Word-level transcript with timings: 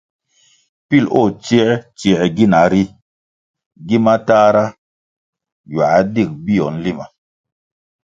Pilʼ 0.87 1.09
o 1.19 1.21
tsiē 1.43 1.67
tsiē 1.97 2.19
gina 2.35 2.61
ri, 2.71 2.81
gi 3.87 3.97
matahra 4.05 4.65
ywā 5.71 5.87
digʼ 6.13 6.31
bio 6.45 6.65
nlima. 6.75 7.05